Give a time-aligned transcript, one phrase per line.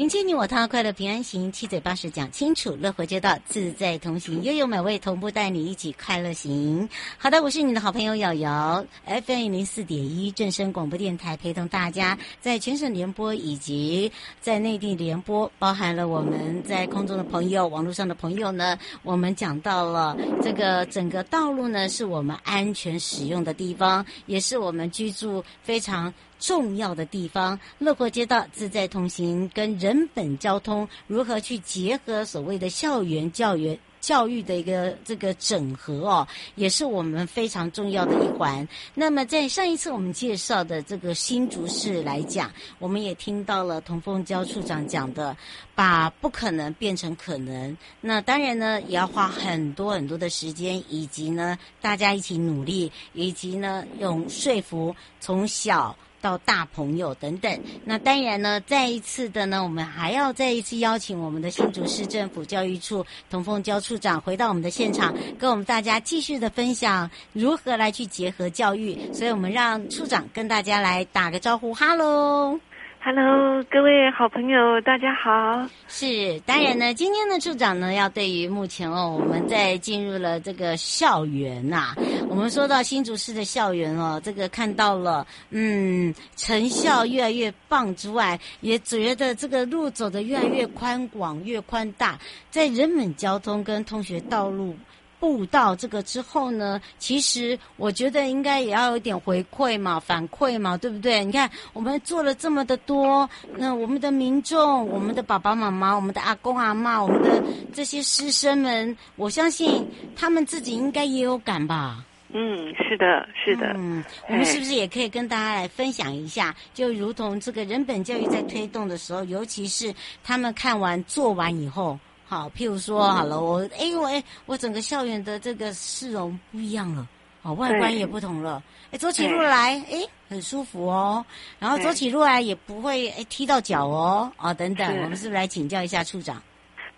[0.00, 6.88] 迎接你我他，快乐平安行，七嘴八舌讲清楚，乐活街道自在同行，悠悠美味同步带你一起快乐行。
[7.18, 18.78] 好的，我是你的好朋友瑶瑶，FM 零四点一正声广播电台，陪同大家在全省联播以及在内地联播，包含了我们在空中的朋友、网络上的朋友呢。
[19.02, 26.10] 我们讲到了这个整个道路呢，是我们安全使用的地方，也是我们居住非常。
[26.40, 38.66] 重要的地方，乐活街道自在同行，跟人本交通如何去结合所谓的校园教育教育的一个这个整合哦，也是我们非常重要的一环。
[38.94, 45.36] 那么在上一次我们介绍的这个新竹市来讲，我们也听到了童凤娇处长讲的，
[45.74, 47.76] 把不可能变成可能。
[48.00, 55.94] 那当然呢，也要花很多很多的时间，以及呢大家一起努力，以及呢用说服从小。
[56.20, 68.98] 到大朋友等等，那当然呢，再一次的呢，我们还要再一次邀请我们的新竹市政府教育处童凤娇处长回到我们的现场，跟我们大家继续的分享如何来去结合教育。
[69.12, 72.58] 所以我们让处长跟大家来打个招呼，哈喽。
[73.02, 75.66] Hello，各位好朋友，大家好。
[75.88, 81.96] 是，当然呢，今天的处长呢，要对于目前哦，我们在进入了这个校园呐、啊，
[82.28, 92.18] 我们说到新竹市的校园哦，这个看到了，嗯，成效越来越棒之外，也觉得这个路走得越来越宽广、越宽大，
[92.50, 94.76] 在人本交通跟通学道路。
[95.20, 101.22] 步道这个之后呢，其实我觉得应该也要有点回馈嘛，反馈嘛，对不对？
[101.22, 107.42] 你看我们做了这么的多，那我们的民众、我们的爸爸妈妈、我们的阿公阿嬷、我们的
[107.72, 109.86] 这些师生们，我相信
[110.16, 112.02] 他们自己应该也有感吧。
[112.32, 113.72] 嗯，是的，是的。
[113.76, 116.54] 嗯，我们是不是也可以跟大家来分享一下？
[116.72, 119.92] 就如同这个人本教育在推动的时候，尤其是
[120.22, 121.98] 他们看完做完以后。
[122.30, 127.04] 好，譬如说，好了，我哎呦哎，我整个校园的这个市容不一样了，
[127.42, 128.62] 好，外观也不同了，
[128.92, 131.26] 哎，走起路来哎很舒服哦，
[131.58, 136.40] 然后走起路来也不会哎踢到脚哦，啊等等，我们是不是来请教一下处长？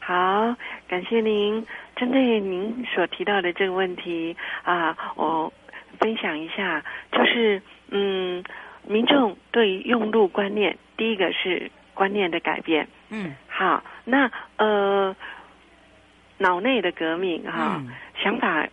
[0.00, 0.14] 好，
[0.86, 1.66] 感谢您，
[1.96, 5.50] 针对您所提到的这个问题啊，我
[5.98, 8.44] 分享一下，就是嗯，
[8.86, 13.34] 民众对用路观念，第一个是观念的改变，嗯。
[13.48, 15.14] 好，那呃，
[16.38, 17.90] 脑内的革命哈，嗯、
[18.22, 18.66] 想法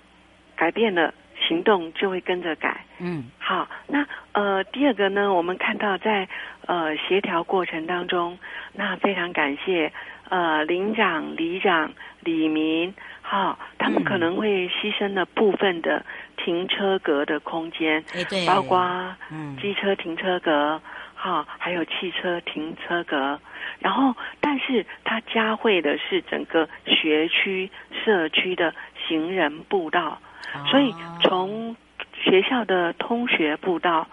[0.56, 1.14] 改变了，
[1.48, 2.84] 行动就会跟着改。
[3.00, 6.28] 嗯，好，那呃，第二个呢，我们看到在
[6.66, 8.38] 呃协调过程当中，
[8.74, 9.94] 那非常感谢
[10.30, 11.92] 呃林长、里长、
[12.22, 16.04] 李明，好，他们可能会牺牲了部分的
[16.38, 19.16] 停车格的空间，嗯、包括
[19.62, 20.82] 机车停车格。
[21.22, 23.38] 好，还有汽车停车格，
[23.80, 28.74] 然后，但是它加惠的是整个学区社区的
[29.06, 30.22] 行人步道，
[30.72, 31.76] 所以从
[32.14, 34.08] 学校的通学步道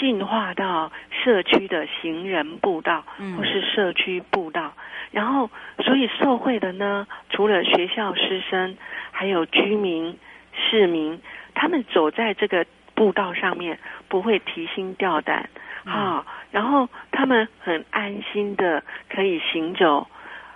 [0.00, 0.90] 进化到
[1.22, 3.04] 社区的行人步道，
[3.36, 4.72] 或是社区步道，
[5.10, 5.50] 然后，
[5.84, 8.74] 所以受惠的呢，除了学校师生，
[9.10, 10.16] 还有居民
[10.54, 11.20] 市民，
[11.54, 12.64] 他们走在这个
[12.94, 13.78] 步道上面
[14.08, 15.50] 不会提心吊胆，
[15.88, 16.26] 好。
[16.50, 20.06] 然后他们很安心的可以行走，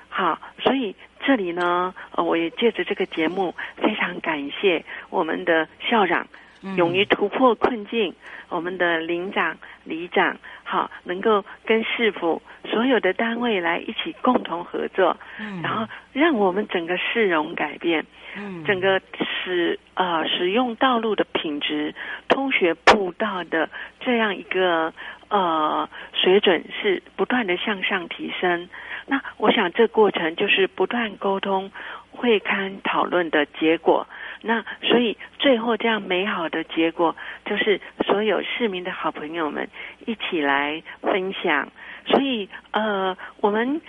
[0.08, 6.26] 好，所以这里呢，呃，我也借着这个节目，非常感谢我们的校长，
[6.62, 8.14] 嗯勇于突破困境。
[8.48, 18.04] 我们的领长、里长，好，能够跟市府所有的单位来一起共同合作，嗯，然后让我们整个市容改变，
[18.36, 21.94] 嗯，整个使呃使用道路的品质、
[22.28, 23.70] 通学步道的
[24.00, 24.92] 这样一个
[25.32, 28.68] 呃水准是不断的向上提升。
[29.06, 31.72] 那我想这过程就是不断沟通、
[32.10, 34.06] 会勘讨论的结果。
[34.42, 39.68] 那所以最后这样美好的结果，就是所有市民的好朋友们
[40.06, 41.68] 一起来分享。
[42.06, 43.80] 所以呃，我们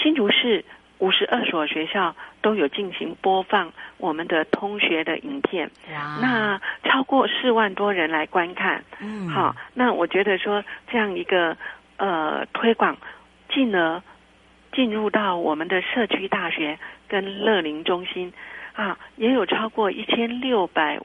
[0.00, 0.64] 新竹市
[0.98, 8.84] 五十二所学校都有进行播放我们的通学的影片，哇，那超过四万多人来观看。
[9.00, 11.56] 嗯，好，那我觉得说这样一个
[11.96, 12.96] 呃推广，
[13.50, 14.02] 进而
[14.72, 16.78] 进入到我们的社区大学
[17.08, 18.32] 跟乐龄中心。
[18.72, 20.98] 啊，也有超过一千六百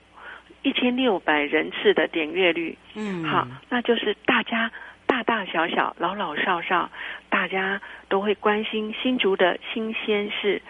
[0.61, 2.77] 一千六百人次的点阅率。
[2.93, 4.71] 嗯，好，那就是大家
[5.05, 6.89] 大大小小、老老少少，
[7.27, 10.61] 大家都会关心新竹的新鲜事、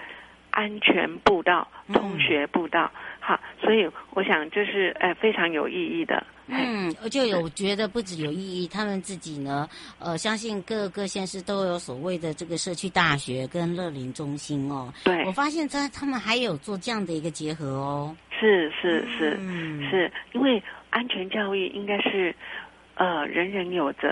[0.56, 2.90] 安全步道、通学步道。
[2.96, 6.26] 嗯、好，所以我想这是呃非常有意义的。
[6.48, 9.68] 嗯，我就有觉得不止有意义，他们自己呢，
[10.00, 14.94] 呃，相信各个县市都有所谓的这个社区大学跟乐龄中心哦。
[15.04, 18.16] 对，我发现他他们还有做这样的一个结合哦。
[18.32, 20.62] 是是是，嗯、是因为
[20.92, 22.34] 安全教育应该是
[22.94, 24.08] 呃人人有责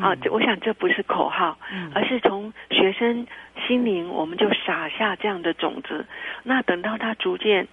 [0.00, 3.26] 啊、嗯呃，我想这不是口号，嗯、而是从学生
[3.66, 6.06] 心灵我们就撒下这样的种子，
[6.42, 7.66] 那等到他逐渐。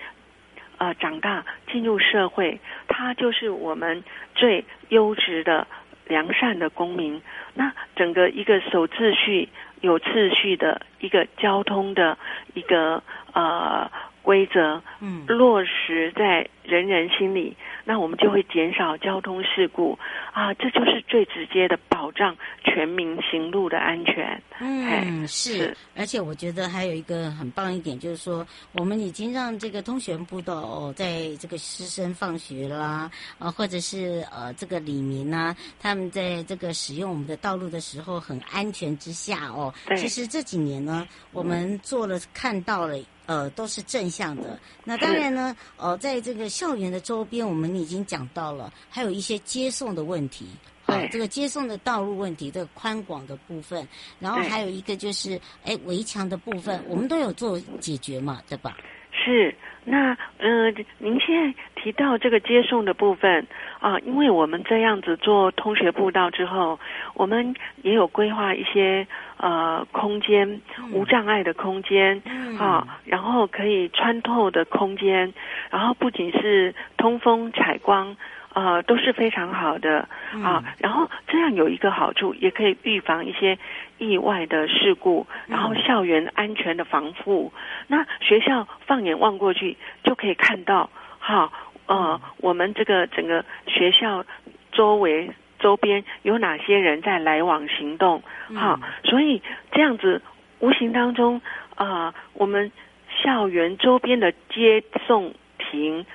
[0.77, 2.59] 呃，长大进入社会，
[2.89, 4.03] 他就是我们
[4.33, 5.65] 最优质的
[6.05, 7.21] 良善的公民。
[7.53, 9.47] 那整个一个守秩序、
[9.79, 12.17] 有秩序的一个交通的
[12.55, 13.01] 一个
[13.31, 13.89] 呃
[14.21, 19.97] 规则，嗯，落实在人人心里，那我们就会减少交通事故
[20.33, 24.41] 啊，这就是最直接的保障全民行路的安全。
[24.59, 39.73] 嗯，是，是，而且我觉得还有一个很棒一点，就是说我们已经让这个通学部的哦，在这个师生放学啦，啊，或者是呃这个李民啊，他们在这个使用我们的道路的时候很安全之下哦。
[39.85, 39.95] 对。
[39.97, 42.97] 其实这几年呢，我们做了看到了。
[43.27, 44.59] 呃，都是正向的。
[44.83, 50.47] 那当然呢，呃，在这个校园的周边，我们已经讲到了，还有一些接送的问题，
[50.85, 53.85] 好、呃，这个接送的道路问题，这个宽广的部分，
[54.21, 58.77] 然后还有一个就是，哎，围墙的部分，我们都有做解决嘛，对吧？
[59.25, 59.55] 是。
[59.87, 63.45] 那呃，您现在提到这个接送的部分
[63.79, 66.79] 啊，因为我们这样子做通学步道之后，
[67.13, 69.05] 我们也有规划一些
[69.37, 70.59] 呃空间，
[70.91, 72.19] 无障碍的空间
[72.59, 75.31] 啊，然后可以穿透的空间，
[75.69, 78.17] 然后不仅是通风采光。
[78.55, 80.07] 呃，都是非常好的
[80.41, 80.63] 啊。
[80.79, 83.59] 然后这样有一个好处，也可以预防一些
[83.97, 87.51] 意外的事故，然后校园安全的防护。
[87.87, 89.75] 那学校放眼望过去，
[90.05, 91.51] 就可以看到哈，
[91.87, 94.25] 呃，我们这个整个学校
[94.71, 95.29] 周围
[95.59, 98.23] 周边有哪些人在来往行动
[98.55, 98.79] 哈。
[99.03, 99.41] 所以
[99.73, 100.21] 这样子
[100.59, 101.41] 无形当中
[101.75, 102.71] 啊，呃，我们
[103.21, 106.05] 校园周边的接送停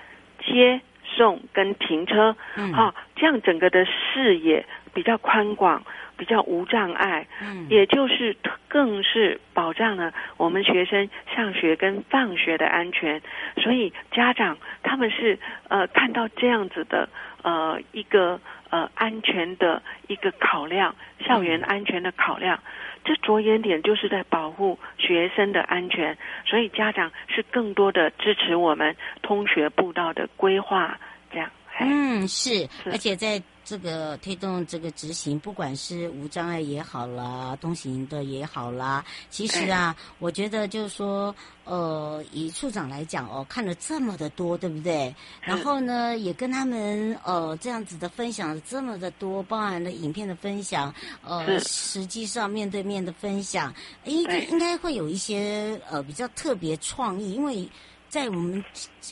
[0.42, 0.80] 接。
[1.20, 4.64] 送跟停车，嗯，好，这样整个的视野
[4.94, 5.84] 比较宽广，
[6.16, 8.34] 比较无障碍，嗯，也就是
[8.68, 13.20] 更是保障了我们学生上学跟放学的安全。
[13.62, 17.06] 所以家长他们是呃看到这样子的
[17.42, 18.40] 呃一个
[18.70, 20.94] 呃安全的一个考量，
[21.26, 22.56] 校园安全的考量。
[22.56, 22.62] 嗯
[23.02, 30.98] 这着眼点就是在保护学生的安全，所以家长是更多的支持我们通学步道的规划，
[31.30, 31.50] 这样。
[31.82, 41.34] 嗯，是，而且在这个推动这个执行，不管是无障碍也好啦，通行的也好啦，其实啊，我觉得就是说，
[41.64, 45.14] 呃，以处长来讲哦，看了这么的多，对不对？
[45.40, 50.94] 然后呢，也跟他们呃这样子的分享这么的多，包含了影片的分享，
[51.24, 53.72] 呃，实际上面对面的分享，
[54.04, 57.66] 应应该会有一些呃比较特别创意，因为。
[58.10, 58.62] 在我们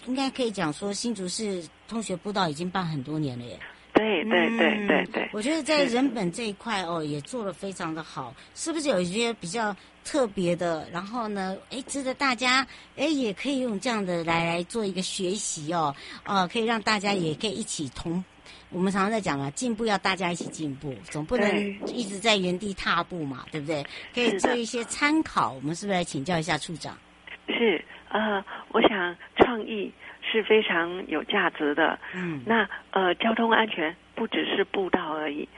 [0.06, 3.56] 应该可以讲说，新竹市通学步道已经办很多年了耶。
[3.94, 5.30] 对对对对对。
[5.32, 8.34] 我觉得在人本这一块哦，也做得非常的好。
[8.56, 9.74] 是不是有一些比较
[10.04, 10.88] 特别的？
[10.92, 15.94] 然后呢，哎，值得大家哎也可以用这样的来来做一个学习哦。
[16.24, 18.24] 哦，可以让大家也可以一起同。
[18.70, 23.86] 我们常常在讲啊，进步要大家一起进步，总不能一直在原地踏步嘛，对不对？
[24.12, 25.52] 可以做一些参考。
[25.52, 26.98] 我们是不是来请教一下处长？
[27.46, 27.84] 是。
[28.10, 31.98] 呃，我想创意是非常有价值的。
[32.14, 35.48] 嗯，那呃，交通安全不只是步道而已，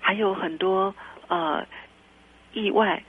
[0.00, 0.94] 还有很多
[1.28, 1.66] 呃
[2.52, 3.02] 意外。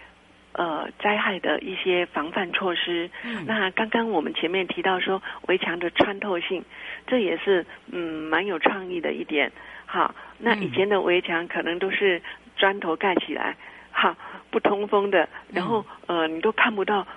[0.53, 3.09] 呃，灾害的一些防范措施。
[3.23, 6.65] 嗯，那刚刚我们前面提到说围墙的穿透性，
[7.07, 9.49] 这也是嗯蛮有创意的一点。
[9.85, 12.21] 好，那以前的围墙可能都是
[12.57, 13.55] 砖头盖起来，
[13.91, 14.13] 好，
[14.49, 17.07] 不通风的，然后呃你都看不到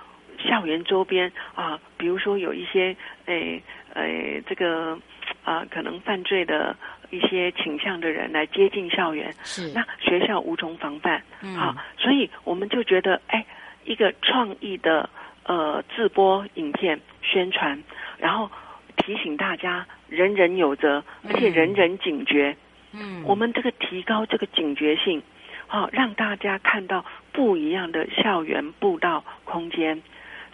[0.45, 3.61] 校园周边啊，比如说有一些诶
[3.93, 4.97] 诶这个
[5.43, 6.75] 啊可能犯罪的。
[7.11, 9.71] 一些倾向的人来接近校园，是。
[9.73, 13.45] 那学校无从防范，嗯、好，所以我们就觉得，哎，
[13.85, 15.07] 一个创意的
[15.43, 17.81] 呃自播影片宣传，
[18.17, 18.49] 然后
[18.97, 22.57] 提醒大家人人有责，而且人人警觉，
[22.91, 25.21] 嗯，我们这个提高这个警觉性，
[25.67, 30.01] 好，让大家看到不一样的校园步道空间，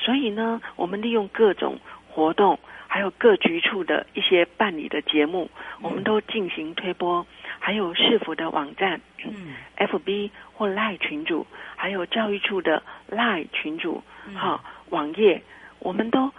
[0.01, 1.77] 所以呢，我们利用各种
[2.09, 2.59] 活动。
[2.93, 5.49] 还有各局处的一些办理的节目，
[5.81, 7.25] 我们都进行推播。
[7.57, 14.03] 还有市府的网站，嗯，FB 或 LINE 群组，还有教育处的 LINE 群组，
[14.35, 15.41] 好、嗯、网页，
[15.79, 16.29] 我们都。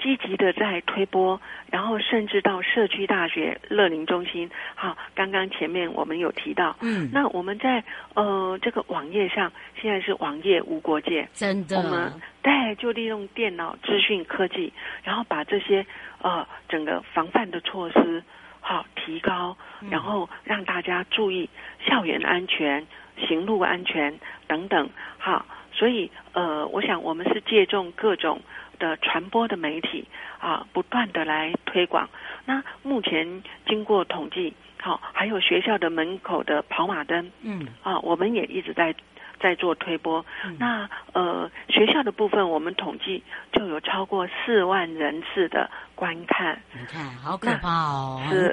[0.00, 1.38] 积极的在推波，
[1.70, 4.50] 然后甚至到社区大学乐龄中心。
[4.74, 14.72] 好，刚刚前面我们有提到，嗯，那我们在呃这个网页上，现在是网页无国界，真的，我们对，就利用电脑资讯科技，
[15.04, 15.84] 然后把这些
[16.22, 18.22] 呃整个防范的措施
[18.60, 19.54] 好提高，
[19.90, 21.48] 然后让大家注意
[21.86, 22.86] 校园安全、
[23.28, 24.88] 行路安全等等。
[25.18, 28.40] 好，所以呃，我想我们是借重各种。
[28.80, 30.08] 的传播的媒体
[30.40, 32.08] 啊，不断的来推广。
[32.44, 38.92] 那目前经过统计，好、啊，还有学校的门口的跑马灯，嗯，啊，我们也一直在
[39.38, 40.24] 在做推播。
[40.44, 43.22] 嗯、那呃，学校的部分，我们统计
[43.52, 46.60] 就有超过四万人次的观看。
[46.72, 48.22] 你看，好可怕哦！
[48.28, 48.50] 是，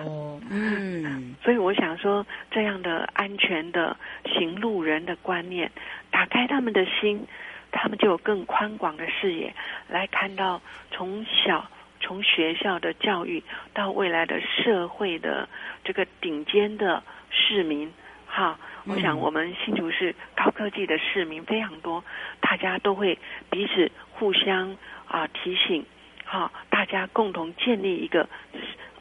[0.50, 1.34] 嗯。
[1.42, 5.70] 所以我想说，这样的安全的行路人的观念，
[6.10, 7.26] 打开他们的心。
[7.76, 9.52] 他们就有更宽广的视野
[9.88, 11.68] 来看到从小
[12.00, 15.48] 从学校的教育到未来的社会的
[15.82, 17.92] 这个顶尖的市民，
[18.26, 22.04] 哈，我想我们新竹市高科技的市民非常多，
[22.40, 23.18] 大家都会
[23.50, 24.76] 彼此互相
[25.06, 25.84] 啊提醒，
[26.24, 28.28] 哈，大家共同建立一个。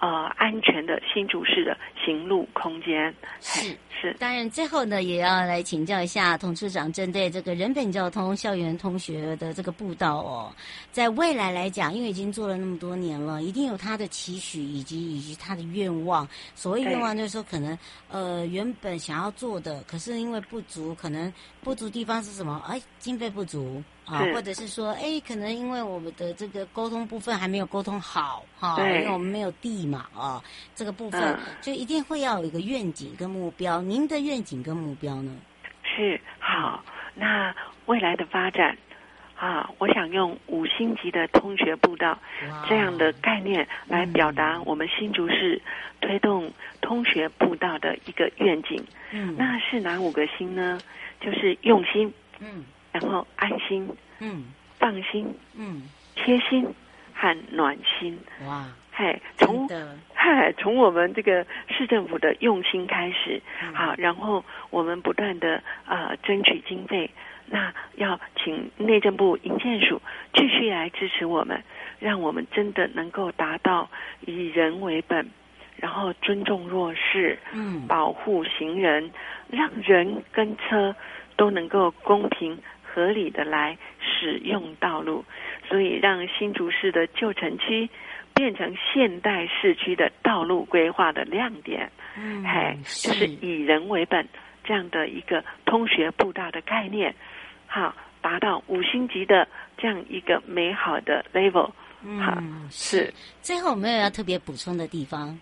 [0.03, 4.13] 呃，安全的新竹市的行路空间是是。
[4.19, 10.53] 当然，最后呢，也要来请教一下童处长，针对这个人本交通校园通学的这个步道哦，
[10.91, 16.27] 在未来来讲，因为已经做了那么多年了，一定有他的期许以及以及他的愿望。
[16.53, 17.77] 所谓愿望，就是说可能
[18.09, 21.31] 呃原本想要做的，可是因为不足，可能
[21.61, 22.61] 不足地方是什么？
[22.67, 23.81] 哎，经费不足。
[24.05, 30.41] 啊，或者是说，哎，可能因为我们的这个沟通部分还没有沟通好，哈，因为我们没有地嘛，啊，
[30.75, 33.81] 这个部分、嗯、就一定会要有一个愿景跟目标。
[33.81, 35.35] 您的愿景跟目标呢？
[35.83, 36.83] 是好，
[37.15, 37.53] 那
[37.85, 38.77] 未来的发展
[39.35, 42.17] 啊，我想用五星级的通学步道
[42.67, 45.61] 这样的概念来表达我们新竹市
[46.01, 48.83] 推动通学步道的一个愿景。
[49.11, 50.79] 嗯，那是哪五个心呢？
[51.19, 52.13] 就是用心。
[52.39, 52.63] 嗯。
[52.93, 55.81] 然后安心，嗯，放心，嗯，
[56.13, 56.63] 贴心
[57.11, 58.15] 和暖心。
[58.45, 59.67] 哇，嘿，从
[60.13, 67.09] 嗨，从我们这个市政府的用心开始，嗯、好，然后我们不断的啊、呃、争取经费，
[67.47, 69.99] 那要请内政部营建署
[70.33, 71.63] 继续来支持我们，
[71.99, 73.89] 让我们真的能够达到
[74.21, 75.27] 以人为本，
[75.77, 79.09] 然后尊重弱势，嗯，保护行人，
[79.49, 80.95] 让人跟车
[81.35, 82.57] 都能够公平。
[82.95, 85.25] 合理的来使用道路，
[85.67, 87.89] 所以让新竹市的旧城区
[88.33, 91.91] 变成现代市区的道路规划的亮点。
[92.17, 94.27] 嗯，嘿，就是以人为本
[94.63, 97.13] 这样的一个通学步道的概念，
[97.67, 99.47] 好，达到五星级的
[99.77, 101.71] 这样一个美好的 level。
[102.03, 103.13] 嗯，是。
[103.41, 105.39] 最后有没有要特别补充的地方？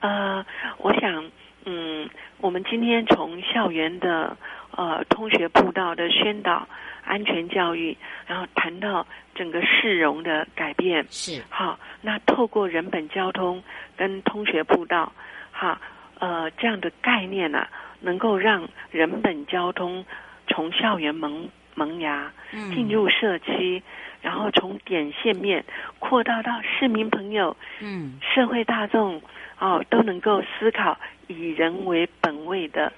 [0.00, 0.44] 呃，
[0.78, 1.30] 我想，
[1.64, 4.36] 嗯，我们今天从校园的。
[4.74, 6.66] 呃，通学步道的宣导、
[7.04, 11.78] 安全教育，然后谈到整个市容的改变，是好。
[12.00, 13.62] 那透过人本交通
[13.96, 15.12] 跟通学步道，
[15.50, 15.80] 哈，
[16.18, 17.68] 呃，这样的概念呢、啊，
[18.00, 20.04] 能够让人本交通
[20.46, 22.32] 从校园萌萌芽，
[22.74, 23.82] 进入社区，嗯、
[24.22, 25.64] 然后从点线面
[25.98, 29.20] 扩大到市民朋友，嗯，社会大众，
[29.58, 32.92] 哦，都能够思考以人为本位的。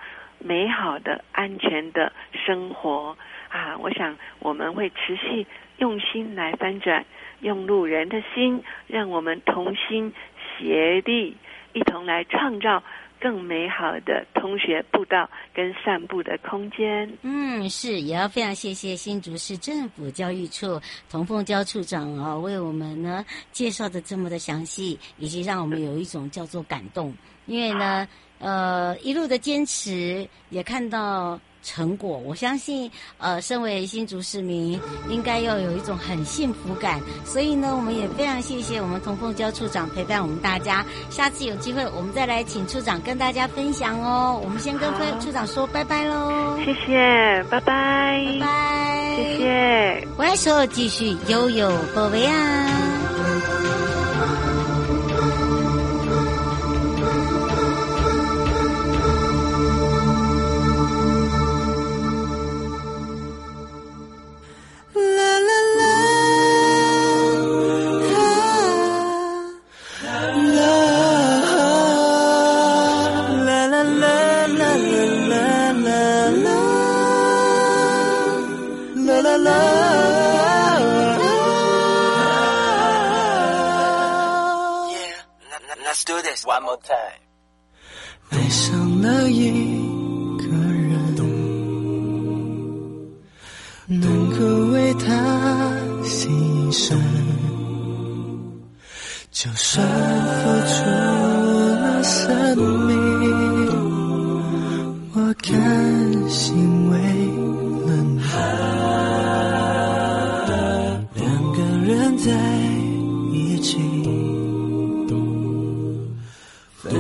[0.47, 3.17] 美好的、安全的生活
[3.55, 3.79] 啊！
[3.79, 5.47] 我想我们会持续
[5.79, 7.07] 用心来翻转
[7.39, 10.13] 用路人的心，让我们同心
[10.59, 11.37] 协力，
[11.73, 12.83] 一同来创造
[13.21, 17.17] 更美好的同学步道跟散步的空间。
[17.23, 27.15] 嗯，是，也要非常谢谢新竹市政府教育处童凤娇处长哦，为我们呢介绍的这么的详细，以及让我们有一种叫做感动，
[27.47, 28.09] 因为呢，
[28.41, 31.39] 呃，一路的坚持也看到。
[31.65, 34.79] 成果，我相信，呃，身为新竹市民，
[35.09, 37.01] 应该要有一种很幸福感。
[37.25, 40.85] 所以呢，我们也非常谢谢我们童凤娇处长陪伴我们大家。
[41.11, 44.39] 下次有机会，我们再来请处长跟大家分享哦。
[44.45, 46.59] 我们先跟处长说拜拜喽。
[46.65, 50.09] 谢谢，拜拜，拜拜，谢谢。
[50.19, 52.84] 我来说，继续悠悠宝贝啊。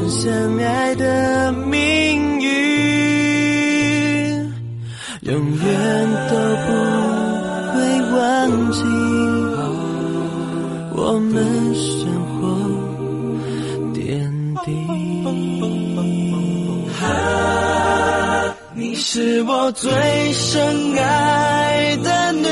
[0.09, 2.49] 相爱的命运，
[5.23, 6.69] 永远都不
[7.73, 7.77] 会
[8.17, 8.19] 忘
[8.73, 8.81] 记
[10.95, 11.35] 我们
[11.75, 12.41] 生活
[13.93, 14.01] 点
[14.65, 14.71] 滴。
[18.75, 19.91] 你是我最
[20.33, 22.49] 深爱的女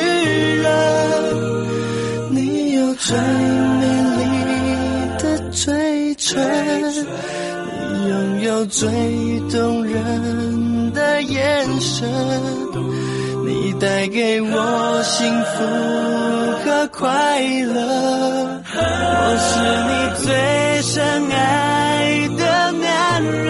[0.61, 0.68] 人，
[2.31, 3.16] 你有最
[8.53, 8.87] 有最
[9.51, 12.07] 动人的眼神，
[13.47, 15.65] 你带给我幸福
[16.62, 18.61] 和快乐。
[18.75, 19.51] 我是
[19.88, 20.29] 你最
[20.83, 23.49] 深爱的男人，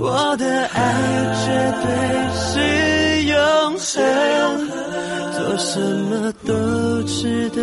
[0.00, 0.78] 我的爱
[1.42, 1.46] 绝
[1.82, 1.86] 对
[2.38, 2.54] 是
[3.24, 3.36] 永
[3.76, 3.92] 恒，
[5.32, 7.62] 做什么都值得，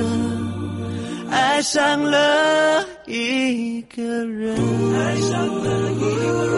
[1.32, 2.86] 爱上了。
[3.08, 4.56] 一个人，
[4.96, 6.52] 爱上了一个人，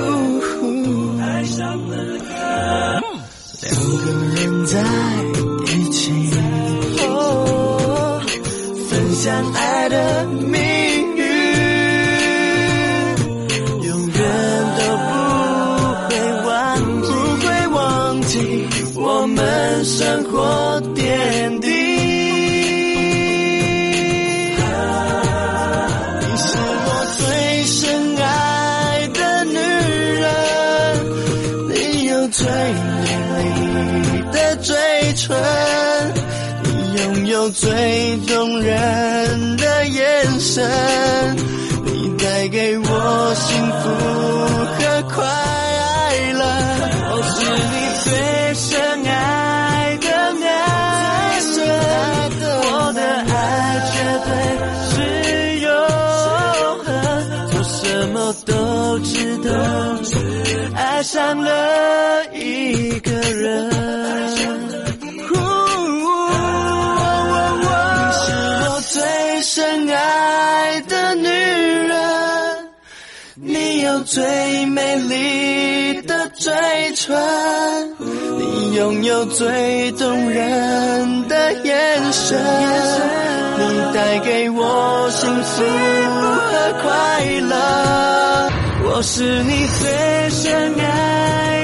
[3.61, 4.03] 两个
[4.35, 4.81] 人在
[5.73, 6.11] 一起，
[6.99, 8.21] 哦，
[8.89, 10.51] 分享爱的命
[11.15, 11.23] 运，
[13.83, 14.21] 永远
[14.77, 15.11] 都不
[16.09, 16.13] 会
[16.45, 17.07] 忘，不
[17.41, 20.81] 会忘记我们生活
[37.43, 37.69] 有最
[38.25, 40.65] 动人的眼神，
[41.83, 43.89] 你带给我幸福
[44.79, 44.79] 和
[45.09, 45.25] 快
[46.31, 46.41] 乐。
[47.11, 47.35] 我是
[47.67, 47.75] 你
[48.05, 48.07] 最
[48.53, 50.07] 深爱的
[50.39, 50.41] 男
[51.51, 51.67] 人，
[52.63, 53.35] 我的爱
[53.91, 54.31] 绝对
[54.87, 54.95] 是
[55.59, 55.67] 永
[56.85, 56.87] 恒，
[57.51, 58.51] 做什么都
[58.99, 59.51] 值得，
[60.77, 61.51] 爱上了。
[62.33, 63.69] 一个人，
[73.93, 76.51] 有最美丽的嘴
[76.95, 77.15] 唇，
[78.39, 82.35] 你拥有最动人的眼神，
[83.59, 85.61] 你带给我幸福
[86.49, 88.51] 和快乐，
[88.85, 91.62] 我是你最深爱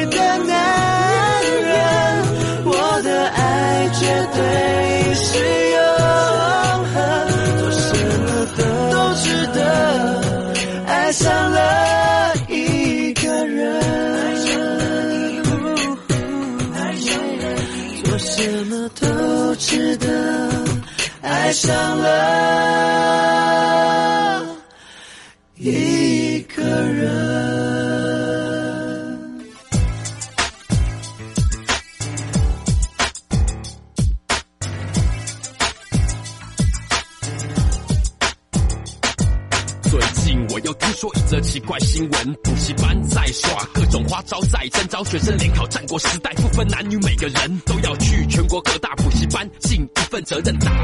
[21.59, 22.07] 想了
[25.57, 27.09] 一个人
[39.81, 50.78] 最近我又听说一则奇怪新闻补习班在耍各种花招在征招学生联考战国时代不分男女每个人都要去全国各大补习班尽一份责任打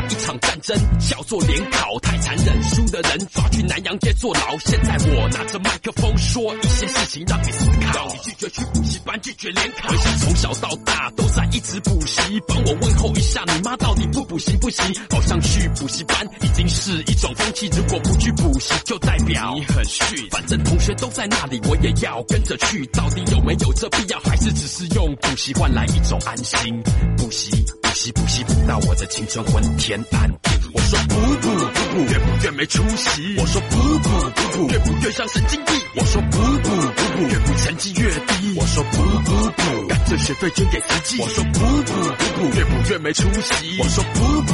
[0.66, 3.48] 真，叫做联考，太残忍，输的人抓
[3.96, 4.58] 去南阳街坐牢。
[4.60, 14.86] 现在我拿着麦克风说一些事情让你思考，你拒绝去补习班，拒绝联考，回想从小到大都在一直补习，帮我问候一下你妈，到底不补习不行？
[15.10, 20.28] 好像去补习班已经是一种风气，如果不去补习，就代表你很逊。
[20.32, 22.86] 反正同学都在那里，我也要跟着去。
[22.88, 24.20] 到底有没有这必要？
[24.20, 26.82] 还是只是用补习换来一种安心？
[27.18, 30.50] 补习补习补习，补到我的青春昏天暗地。
[30.74, 31.66] 我说补补
[32.00, 33.36] 越补越没出息。
[33.38, 35.76] 我说补补补补，越补越像神经病。
[35.96, 38.54] 我说补补补补，越补成绩越低。
[38.58, 41.22] 我说补补补，干脆学费捐给慈济。
[41.22, 43.78] 我说补补补补，越补越没出息。
[43.80, 44.54] 我说补补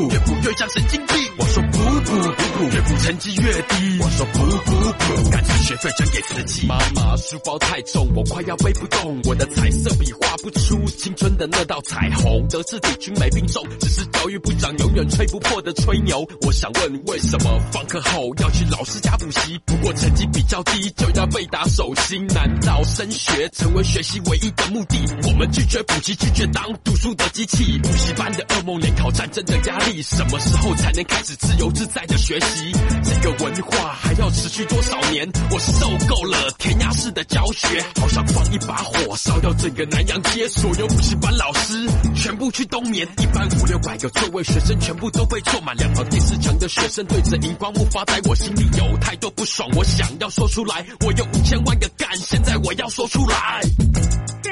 [0.00, 1.16] 越补越像神经病。
[1.38, 3.98] 我说补补补补，越补成绩越低。
[4.00, 6.66] 我说补补补，干脆学费捐给自己。
[6.66, 9.20] 妈妈书包太重，我快要背不动。
[9.24, 12.46] 我的彩色笔画不出青春的那道彩虹。
[12.48, 16.26] 德智体群美并重，只是教育部长永远吹不破的吹牛。
[16.42, 19.58] 我想问，为什么放课后要去老师家补习？
[19.64, 22.26] 不过成绩比较低就要被打手心？
[22.28, 24.98] 难道升学成为学习唯一的目的？
[25.24, 27.78] 我们拒绝补习，拒绝当读书的机器。
[27.82, 32.72] 补习班的噩梦，联考战争的压力，什么时候才能开始自由自在的学习？
[33.02, 35.28] 这个文化还要持续多少年？
[35.50, 43.06] 我受够了填鸭式的教学，好想放一把火，烧掉整个南阳街，所有补习班老师全部去冬眠。
[43.18, 48.20] 一班五六百个座位，学生全部都被坐满，两旁第四墙的学生对着荧光幕发呆。
[48.24, 50.86] 我心里有太多不爽，我想要说出来。
[51.00, 53.60] 我有五千万个干，现在我要说出来。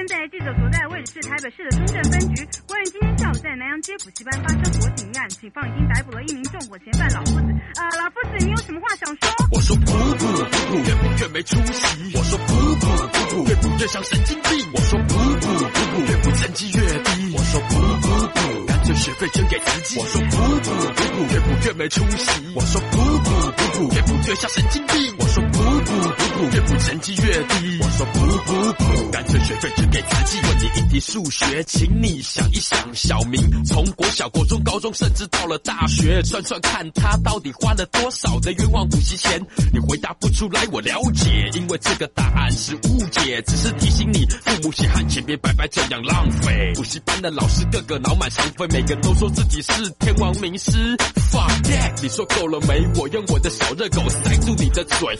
[0.00, 2.40] 现在记者所在的位置是台北市的中正分局。
[2.64, 7.52] 关于今天下午在南阳街补习班发生火警案，警方已经逮捕了一名纵火嫌犯老夫子。
[7.76, 9.28] 呃，老夫子，你有什么话想说？
[9.52, 12.16] 我说补补补补，越补越没出息。
[12.16, 12.48] 我说补
[12.80, 14.72] 补补补，越补越像神经病。
[14.72, 17.36] 我说补补补补，越补成绩越低。
[17.36, 20.00] 我说补补补，干脆学费捐给自己。
[20.00, 22.40] 我说补补补补，越补越没出息。
[22.56, 24.96] 我说补补补补，越补越像神经病。
[25.20, 27.79] 我说补补补补，越补成绩越低。
[28.00, 30.40] 我说补补补，干脆学费捐给自己。
[30.40, 39.38] 问你一题数学，请你想一想，小明从国小、国中、高中，甚至到了大学，算算看他到底花了多少的冤枉补习钱。
[39.70, 46.72] 你回答不出来，我了解，因为这个答案是误解，只是提醒你，父母血汗钱别白白这样浪费。
[46.74, 50.96] 补习班的老师个个脑满肠肥，每个都说自己是天王名师。
[51.30, 52.02] Fuck that！
[52.02, 52.80] 你说够了没？
[52.98, 55.18] 我用我的小热狗塞住你的嘴。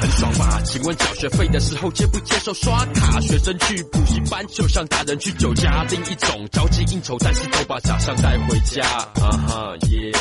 [0.00, 0.60] 很爽吧？
[0.64, 3.20] 请问缴学费的时候接不接受刷卡？
[3.20, 8.84] 学生去补习班就像大人去酒家，另一种交际应酬，但是都把假象带回家。
[8.86, 10.12] 啊哈耶，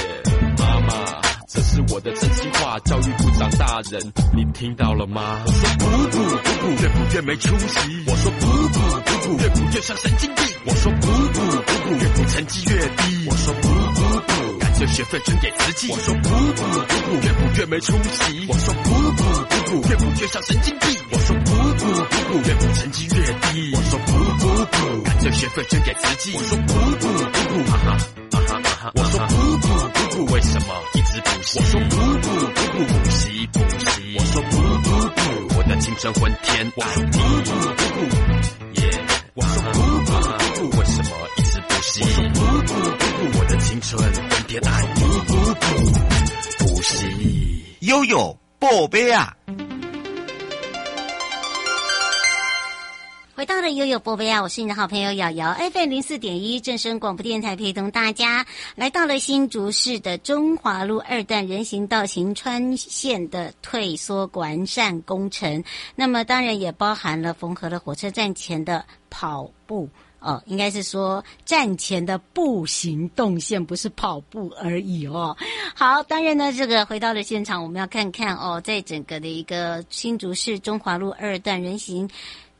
[0.58, 2.80] 妈妈，这是我的真心话。
[2.80, 4.02] 教育部长大人，
[4.36, 5.44] 你听到了吗？
[5.46, 8.04] 我说补补补补，越补越没出息。
[8.08, 10.44] 我说补补补补，越补越像神经病。
[10.66, 13.28] 我说补补补补，越补成绩越低。
[13.30, 13.68] 我说补
[14.80, 15.92] 这，学费捐给慈济。
[15.92, 18.46] 我说补补补补，越补越没出息。
[18.48, 20.88] 我说补补补补，越补越像神经病。
[21.12, 23.74] 我说补补补补，越补成绩越低。
[23.76, 26.34] 我说补补补，干脆学费捐给慈济。
[26.36, 27.98] 我说补补补补，哈哈
[28.32, 28.92] 哈哈哈哈。
[28.96, 31.60] 我说补补补补，为什么一直补习？
[31.60, 34.16] 我说补补补补，补习补习。
[34.18, 34.52] 我说补
[34.84, 36.72] 补补，我的青春昏天暗。
[36.76, 38.16] 我说补补补补，
[38.82, 38.82] 耶。
[39.34, 42.02] 我说补补补补，为什么一直补习？
[42.02, 43.46] 我说补补补补，我
[43.80, 45.02] 青春昏天暗地。
[45.04, 47.64] 补补补，补习。
[47.82, 49.38] 悠悠宝贝啊！
[53.36, 65.64] 回到了悠悠宝贝啊，我是你的好朋友瑶瑶，FM 零四点一正声广播电台，陪同大家来到了新竹市的中华路二段人行道行穿线的退缩完善工程，
[65.94, 69.88] 那么当然也包含了缝合了火车站前的跑步。
[70.20, 75.38] 哦，应该是说战前的步行动线，不是跑步而已哦。
[75.76, 82.10] 好，当然呢，这个回到了现场，我们要看看哦，在整个的一个新竹市中华路二段人行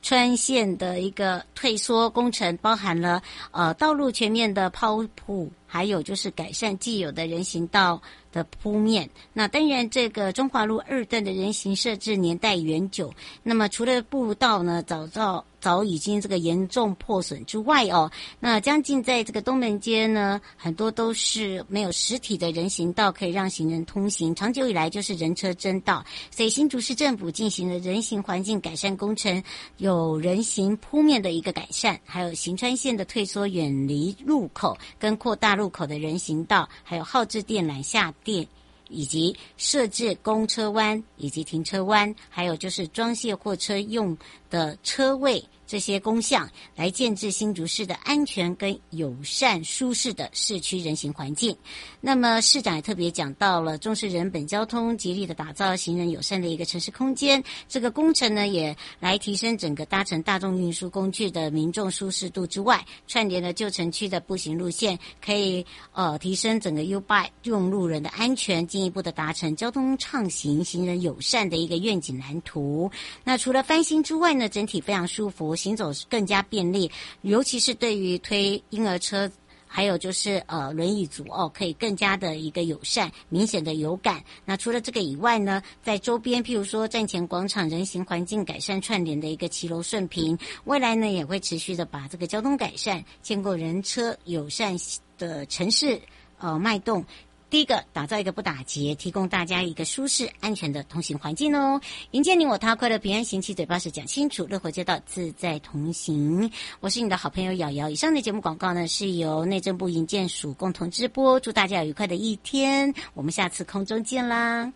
[0.04, 9.08] 穿线的一个退缩工程，包含了呃道路全面的抛铺，还有就是改善既有的人行道的铺面。
[9.32, 13.14] 那当然，这个中华路二段的人行设置年代远久，
[13.44, 15.46] 那么除了步道呢，早早。
[15.60, 18.10] 早已经这个严重破损之外哦，
[18.40, 29.44] 那将近在这个东门街呢，很多都是没有实体的人行道可以让行人通行，长久以来就是人车争道，所以新竹市政府进行了人行环境改善工程，
[29.78, 38.48] 有人行铺面的一个改善，还有行川线的退缩远离路口跟扩大路口的人行道，还有号志电缆下电。
[38.90, 44.18] 以及设置公车弯以及停车弯，还有就是装卸货车用
[44.50, 45.44] 的车位。
[45.68, 51.56] 这些工项来建置新竹市的安全跟友善、舒适的市区人行环境。
[52.00, 57.44] 那么市长也特别讲到了重视人本交通，极力的打造行人友善的一个城市空间。
[57.68, 72.90] 这个工程呢，也来提升整个搭乘大众运输工具的民众舒适度之外，串联了旧城区的步行路线，可以呃提升整个 UBI 用路人的安全，进一步的达成交通畅行、行人友善的一个愿景蓝图。
[73.26, 75.57] 那除了翻新之外呢，整体非常舒服。
[75.58, 76.90] 行走更加便利，
[77.24, 79.30] 尤其是对于推婴儿车，
[79.68, 84.24] 还有就是呃轮椅族哦，可以更加的一个友善，明显的有感。
[84.46, 94.78] 那除了这个以外呢，在周边，譬如说站前广场人行环境改善串联的一个骑楼顺平，未来呢也会持续的把这个交通改善，建构人车友善
[95.18, 96.00] 的城市
[96.38, 97.04] 呃脉动。
[97.50, 101.80] 第一个，打造一个不打结，提供大家一个舒适安全的通行环境哦。
[102.12, 106.52] 迎接你我他，快乐平安行，七嘴八舌讲清楚，乐活街道自在同行。
[106.82, 107.90] 我是你的好朋友瑶瑶。
[107.90, 111.40] 以上的节目广告呢，是由内政部营建署共同直播。
[111.40, 114.70] 祝大家有愉快的一天，我们下次空中见啦。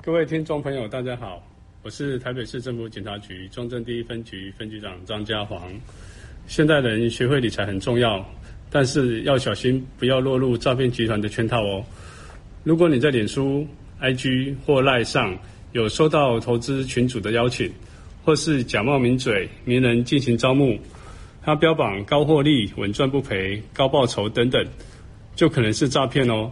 [0.00, 1.42] 各位听众朋友，大家好，
[1.82, 5.60] 我是台北市政府警察局中正第一分局分局长张家煌。
[6.46, 8.24] 现代人学会理财很重要，
[8.70, 11.84] 但是要小心，不要落入诈骗集团的圈套哦。
[12.64, 13.66] 如果你在脸书、
[14.00, 15.36] IG 或赖上
[15.72, 17.70] 有收到投资群组的邀请，
[18.24, 20.78] 或是假冒名嘴、名人进行招募，
[21.42, 24.64] 他标榜高获利、稳赚不赔、高报酬等等，
[25.34, 26.50] 就可能是诈骗哦。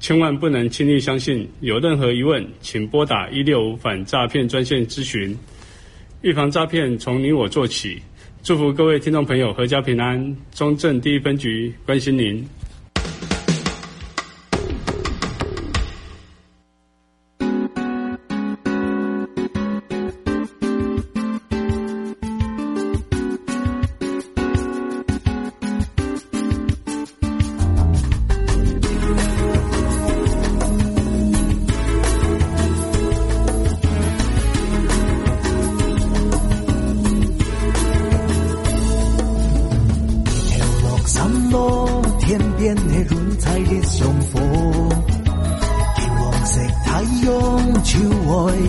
[0.00, 1.48] 千万不能轻易相信。
[1.60, 5.36] 有任何疑问，请拨打一六五反诈骗专线咨询。
[6.22, 8.02] 预防诈骗，从你我做起。
[8.42, 12.44] 祝福各位听众朋友阖家平安，中正第一分局关心您。